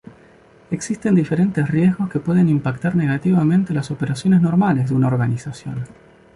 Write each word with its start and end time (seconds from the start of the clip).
Existen 0.71 1.13
diferentes 1.13 1.69
riesgos 1.69 2.09
que 2.09 2.19
pueden 2.19 2.49
impactar 2.49 2.95
negativamente 2.95 3.71
las 3.71 3.91
operaciones 3.91 4.41
normales 4.41 4.89
de 4.89 4.95
una 4.95 5.05
organización. 5.05 5.85